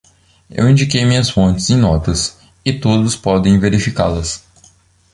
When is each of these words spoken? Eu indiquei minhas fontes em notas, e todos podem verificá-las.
Eu 0.49 0.67
indiquei 0.67 1.05
minhas 1.05 1.29
fontes 1.29 1.69
em 1.69 1.77
notas, 1.77 2.35
e 2.65 2.73
todos 2.79 3.15
podem 3.15 3.59
verificá-las. 3.59 4.43